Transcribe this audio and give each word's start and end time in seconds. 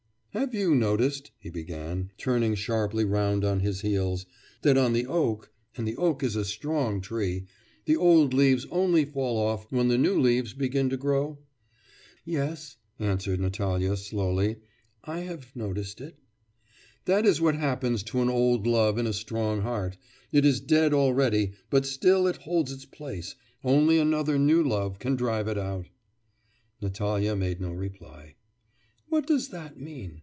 'Have 0.33 0.53
you 0.53 0.73
noticed,' 0.73 1.31
he 1.39 1.49
began, 1.49 2.09
turning 2.17 2.55
sharply 2.55 3.03
round 3.03 3.43
on 3.43 3.59
his 3.59 3.81
heels, 3.81 4.25
'that 4.61 4.77
on 4.77 4.93
the 4.93 5.05
oak 5.05 5.51
and 5.75 5.85
the 5.85 5.97
oak 5.97 6.23
is 6.23 6.37
a 6.37 6.45
strong 6.45 7.01
tree 7.01 7.45
the 7.83 7.97
old 7.97 8.33
leaves 8.33 8.65
only 8.71 9.03
fall 9.03 9.35
off 9.35 9.69
when 9.73 9.89
the 9.89 9.97
new 9.97 10.17
leaves 10.17 10.53
begin 10.53 10.89
to 10.89 10.95
grow?' 10.95 11.37
'Yes,' 12.23 12.77
answered 12.97 13.41
Natalya 13.41 13.97
slowly, 13.97 14.55
'I 15.03 15.19
have 15.19 15.53
noticed 15.53 15.99
it.' 15.99 16.17
'That 17.03 17.25
is 17.25 17.41
what 17.41 17.55
happens 17.55 18.01
to 18.03 18.21
an 18.21 18.29
old 18.29 18.65
love 18.65 18.97
in 18.97 19.07
a 19.07 19.11
strong 19.11 19.63
heart; 19.63 19.97
it 20.31 20.45
is 20.45 20.61
dead 20.61 20.93
already, 20.93 21.51
but 21.69 21.85
still 21.85 22.25
it 22.25 22.37
holds 22.37 22.71
its 22.71 22.85
place; 22.85 23.35
only 23.65 23.97
another 23.99 24.39
new 24.39 24.63
love 24.63 24.97
can 24.97 25.17
drive 25.17 25.49
it 25.49 25.57
out.' 25.57 25.89
Natalya 26.79 27.35
made 27.35 27.59
no 27.59 27.73
reply. 27.73 28.35
'What 29.09 29.27
does 29.27 29.49
that 29.49 29.77
mean? 29.77 30.19